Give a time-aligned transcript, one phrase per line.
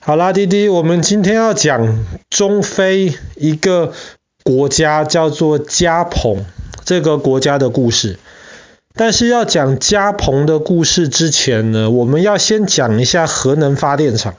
[0.00, 3.92] 好啦，弟弟，我们今天要讲中非一个
[4.44, 6.46] 国家叫做加蓬
[6.84, 8.18] 这个国家的故事。
[8.94, 14.36] 但是要讲加蓬的故事之前呢，我们要先讲一下核能发电厂。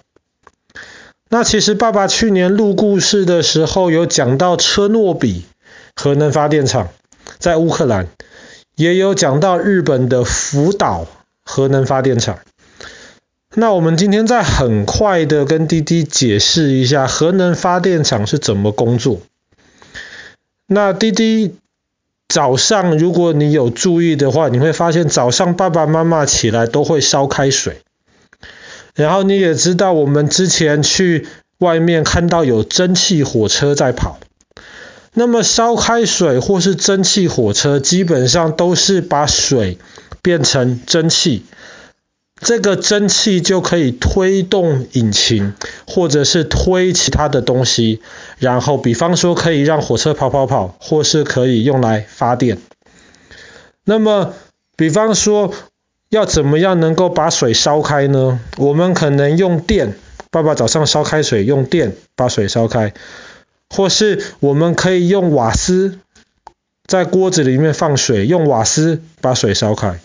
[1.29, 5.46] 那其实爸爸去年录故事的时候有讲到车诺比
[5.94, 6.87] 核能发电厂
[7.37, 8.07] 在乌克兰，
[8.76, 11.05] 也有讲到日本的福岛
[11.44, 12.39] 核能发电厂。
[13.56, 19.22] 那我们今天再很快的跟滴滴解释一下核能发电厂是怎么工作。
[20.68, 21.56] 那滴滴
[22.28, 27.82] 早上如果你有注意的话，你会发现早上爸爸妈妈起来都会烧开水。
[28.94, 34.20] 然后你也知道，我们之前去外面看到有蒸汽火车在跑。
[35.14, 39.80] 那么烧开水或是蒸汽火车，基本上都是把水
[40.22, 41.45] 变成蒸汽。
[42.40, 45.54] 这个蒸汽就可以推动引擎，
[45.86, 48.02] 或者是推其他的东西，
[48.38, 52.58] 然后比方说可以让火车跑跑跑，或是可以用来发电。
[53.84, 54.34] 那么，
[54.78, 55.54] 比方说
[56.09, 58.40] 要怎么样能够把水烧开呢？
[58.58, 59.96] 我们可能用电，
[60.31, 62.94] 爸爸早上烧开水，用电把水烧开，
[63.70, 66.00] 或是我们可以用瓦斯，
[66.86, 70.00] 在锅子里面放水，用瓦斯把水烧开。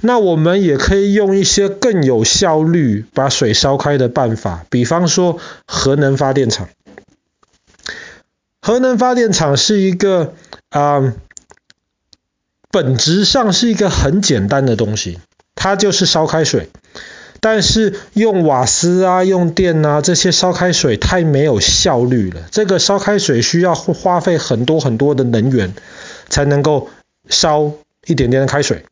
[0.00, 6.68] 那我们也可以用一些更有效率把水烧开的办法，比方说核能发电厂。
[8.62, 10.34] 核能发电厂是一个
[10.68, 11.14] 啊、
[12.70, 15.18] 本质上是一个很简单的东西，
[15.54, 16.68] 它就是烧开水。
[17.42, 25.72] 但是用瓦斯啊、用电啊这些烧开水太没有效率了，这个烧开水需要花费很多很多的能源
[26.28, 26.90] 才能够
[27.30, 27.72] 烧
[28.06, 28.84] 一点点的开水。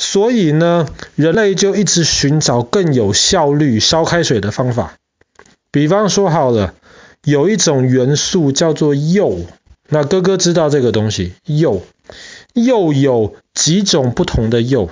[0.00, 4.94] 所以呢，人类就一直寻找更有效率烧开水的方法。
[5.72, 6.72] 比方说好了，
[7.24, 9.44] 有一种元素叫做铀，
[9.88, 11.82] 那哥哥知道这个东西，铀，
[12.54, 14.88] 铀有几种不同的铀，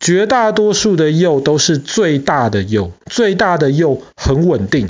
[0.00, 4.88] 绝大多数的铀都是最大的铀，最大的铀很稳定，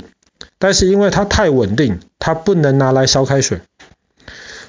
[0.57, 3.59] 但是因为它太稳定，它不能拿来烧开水。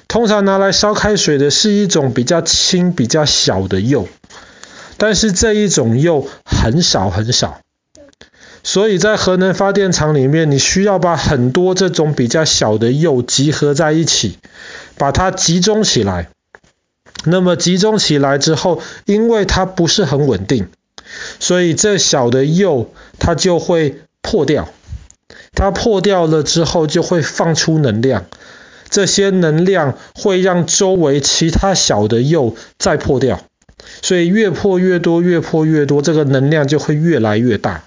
[0.09, 4.09] 通常拿来烧开水的是一种比较轻、比较小的铀。
[5.01, 7.59] 但是这一种铀很少很少，
[8.61, 14.37] 所以在核能发电厂里面，你需要把很多这种比较小的铀集合在一起，
[14.99, 16.29] 把它集中起来。
[17.25, 20.67] 那么集中起来之后，因为它不是很稳定，
[21.39, 24.69] 所以这小的铀它就会破掉。
[25.55, 28.27] 它破掉了之后，就会放出能量。
[28.91, 33.41] 这些能量会让周围其他小的铀再破掉。
[34.01, 37.83] 所以越破越多，越破越多，这个能量就会越来越大。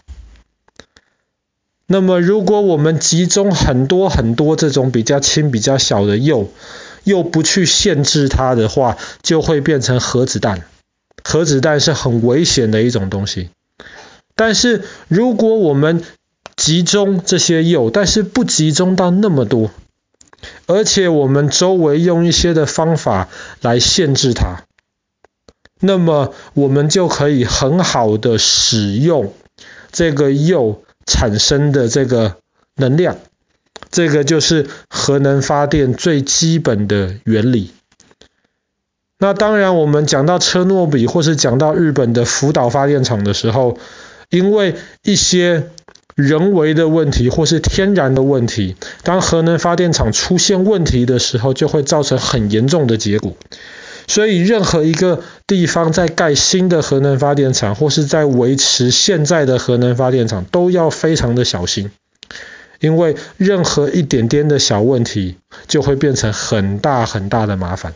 [1.86, 6.48] 那么如果我们集中很多很多这种比较轻、比较小的铀，
[7.04, 10.62] 又不去限制它的话，就会变成核子弹。
[11.22, 13.50] 核子弹是很危险的一种东西。
[14.34, 16.02] 但是如果我们
[16.56, 19.70] 集中这些铀，但是不集中到那么多，
[20.66, 23.28] 而且我们周围用一些的方法
[23.60, 24.64] 来限制它。
[25.86, 29.34] 那么我们就可以很好的使用
[29.92, 32.36] 这个铀产生的这个
[32.76, 33.18] 能量，
[33.90, 37.70] 这个就是核能发电最基本的原理。
[39.18, 43.78] 那当然，我们讲到车诺比或是讲到日本的福岛发电厂的时候，
[44.30, 45.70] 因为一些
[46.14, 53.34] 人为的问题或是天然的问题，当核能发电厂出现问题的时候，就会造成很严重的结果。
[54.06, 61.90] 所以，任何一个地方在盖新的核能发电厂，或是在维持现在的核能发电厂，都要非常的小心，
[62.80, 67.94] 因为任何一点点的小问题，就会变成很大很大的麻烦。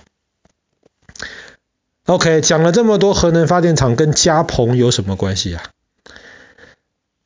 [2.06, 5.62] OK，讲了这么多，核能发电厂跟加蓬有什么关系啊？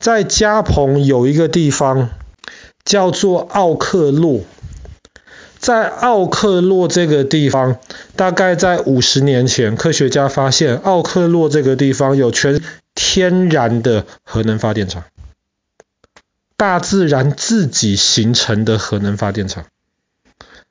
[0.01, 2.11] 在加蓬有一个地方
[2.85, 4.41] 叫做奥克洛。
[5.63, 7.79] 在奥克洛这个地方，
[8.17, 12.61] 大概在五十年前，科学家发现奥克洛这个地方有全
[12.97, 15.05] 天然的核能发电厂，
[16.57, 19.67] 大自然自己形成的核能发电厂。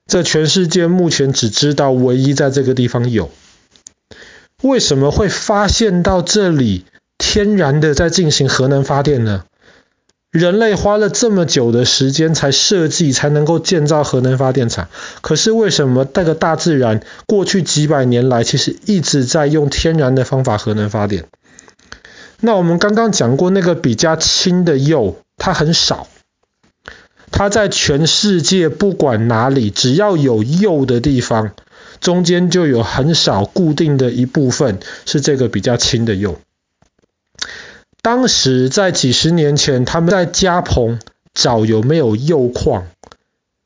[0.08, 3.32] 这全世界目前只知道唯一在这个地方有。
[4.62, 6.86] 为什么会发现到这里
[7.18, 9.46] 天然的在进行核能发电呢？
[10.32, 14.88] 人类花了这么久的时间才设计，才能够建造核能发电厂。
[15.20, 21.26] 可是为什么这个大自然过去几百年来，其实一直在用天然的方法核能发电？
[22.40, 26.08] 那我们刚刚讲过，那个比较轻的铀，它很少，
[27.30, 31.52] 它在全世界不管哪里，只要有铀的地方，
[32.00, 36.38] 中间就有很少固定的一部分是这个比较轻的铀。
[38.02, 41.00] 当时在几十年前，他们在加蓬
[41.34, 42.88] 找有没有铀矿，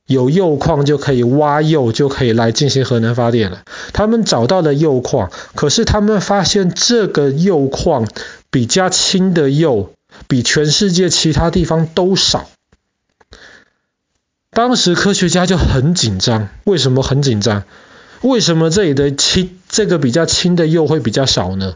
[0.05, 3.63] 有铀矿就可以挖铀，就可以来进行核能发电了。
[3.93, 8.07] 他们找到了铀矿，可是他们发现这个铀矿
[8.51, 9.91] 比较轻的铀
[10.27, 12.49] 比全世界其他地方都少。
[14.51, 17.63] 当时科学家就很紧张，为什么很紧张？
[18.25, 21.75] 为什么这里的轻这个比较轻的铀会比较少呢？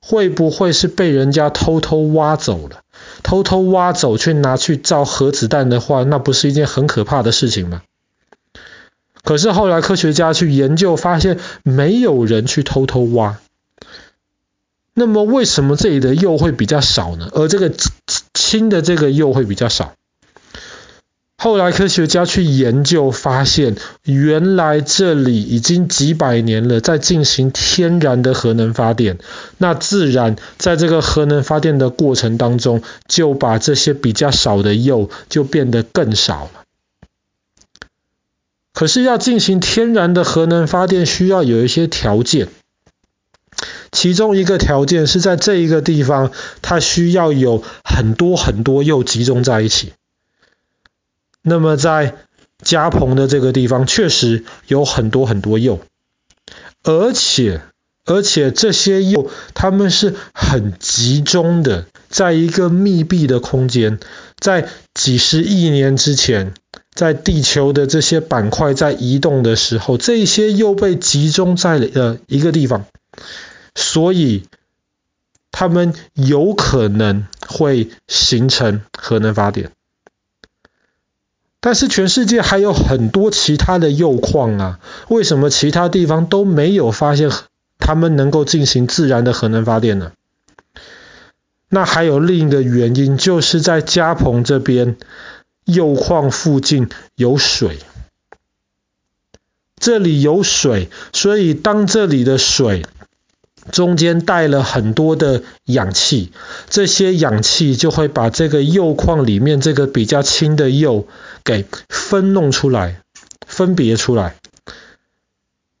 [0.00, 2.80] 会不会是被人家偷偷挖走了？
[3.22, 7.82] 偷偷挖走去拿去造核子弹的话，那不是一件很可怕的事情吗？
[9.22, 13.38] 可是后来科学家去研究，发现没有人去偷偷挖。
[14.94, 17.28] 那么为什么这里的铀会比较少呢？
[17.32, 17.70] 而这个
[18.32, 19.92] 轻的这个铀会比较少？
[21.42, 29.16] 后来科学家去研究，发现原来这里已经几百年了，在进行天然的核能发电。
[29.56, 36.50] 那自然在这个核能发电的过程当中，就把这些比较少的铀就变得更少了。
[38.74, 42.48] 可是要进行天然的核能发电，需要有一些条件。
[43.90, 49.94] 其中一个条件是在这一个地方，它需要有很多很多铀集中在一起。
[51.42, 52.14] 那么在
[52.62, 55.80] 加蓬的这个地方，确实有很多很多铀，
[56.82, 57.62] 而且
[58.04, 63.98] 而且这些铀它们是很集中的，在一个密闭的空间，
[64.38, 66.54] 在几十亿年之前，
[66.92, 72.84] 在地球的这些板块在移动的时候，这些铀被集中在了一个地方，
[73.74, 74.42] 所以
[75.52, 79.70] 它们有可能会形成核能发电。
[81.60, 87.30] 但是全世界还有很多其他的铀矿啊，为什么其他地方都没有发现
[87.78, 90.12] 他们能够进行自然的核能发电呢？
[91.68, 94.96] 那还有另一个原因，就是在加蓬这边
[95.66, 97.78] 铀矿附近有水，
[99.78, 102.84] 这里有水，所以当这里的水
[103.70, 106.32] 中间带了很多的氧气，
[106.68, 111.06] 这些氧气就会把这个铀矿里面这个比较轻的铀
[111.44, 113.02] 给分弄出来，
[113.46, 114.36] 分别出来，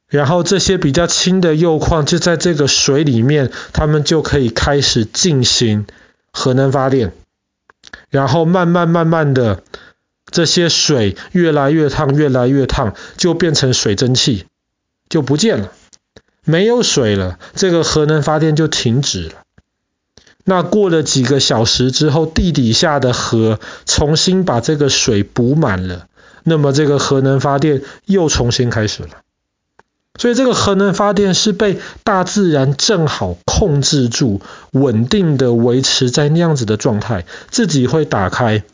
[0.08, 5.86] 然后这些比较轻的铀矿就在这个水里面，它们就可以开始进行
[6.30, 7.12] 核能发电，
[8.10, 9.62] 然后慢慢慢慢的，
[10.30, 14.44] 这些水越来越烫，越来越烫，就变成水蒸气，
[15.08, 15.72] 就不见了。
[16.50, 19.34] 没有水了，这个核能发电就停止了。
[20.44, 26.08] 那过了几个小时之后，地底下的河重新把这个水补满了，
[26.42, 29.10] 那么这个核能发电又重新开始了。
[30.18, 34.42] 所以这个核能发电是被大自然正好控制住，
[34.72, 38.64] 稳定的维持在那样子的状态，自己会打开，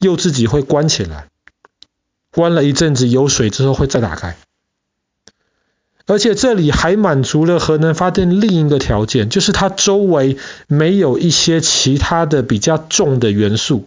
[0.00, 1.26] 又自己会关起来，
[2.30, 4.36] 关了一阵子有水之后会再打开。
[6.06, 13.86] 而且这里还满足了核能发电另一个条件，就是它周围没有一些其他的比较重的元素，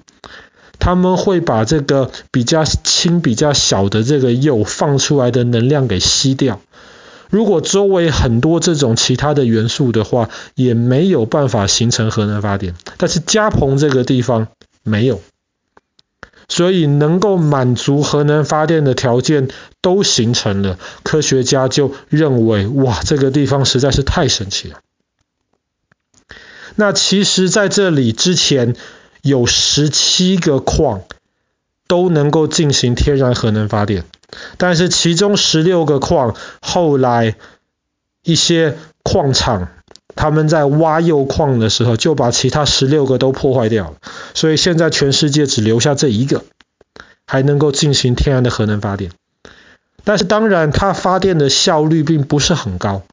[0.80, 6.62] 他们会把这个比较轻、比较小的这个铀放出来的能量给吸掉。
[7.30, 12.76] 如果周围很多这种其他的元素的话，也没有办法形成核能发电。
[12.98, 14.48] 但是加蓬这个地方
[14.84, 15.22] 没有。
[16.48, 19.50] 所以能够满足核能发电的条件
[19.82, 24.80] 都形成了，科学家就认为，哇，这个地方实在是太神奇了。
[26.76, 28.76] 那其实在这里之前
[29.22, 31.04] 有十七个矿
[31.88, 34.04] 都能够进行天然核能发电，
[34.58, 37.36] 但是其中十六个矿后来
[38.24, 39.70] 一些矿场
[40.16, 43.98] 他们在挖铀矿的时候，就把其他十六个都破坏掉了。
[44.34, 46.44] 所以现在全世界只留下这一个，
[47.28, 49.12] 还能够进行天然的核能发电。
[50.04, 53.04] 但是当然，它发电的效率并不是很高。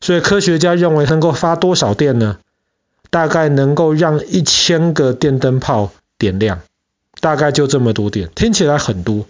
[0.00, 2.38] 所以科学家认为能够发多少电呢？
[3.10, 6.60] 大概能够让一千个电灯泡点亮，
[7.20, 8.30] 大概就这么多电。
[8.36, 9.26] 听起来很多，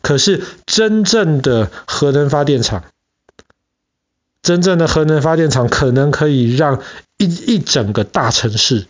[0.00, 2.84] 可是真正的核能发电厂。
[4.42, 6.80] 真正的核能发电厂可能可以让
[7.16, 8.86] 一一整个大城市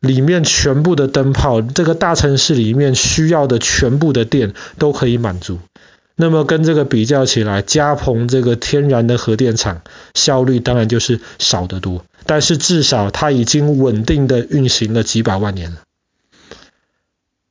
[0.00, 5.58] 里面全部的灯泡，这个大城市里面需要的全部的电都可以满足。
[6.14, 9.82] 那么跟这个比较起来，加蓬这个天然的核电厂
[10.14, 12.04] 效率当然就是少得多。
[12.24, 15.82] 但是至少它已经稳定的运行了几百万年了。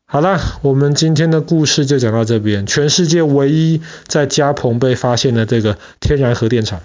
[0.07, 2.67] 好了，我们今天的故事就讲到这边。
[2.67, 6.81] 全世界唯一在加蓬被发现的这个天然核电厂。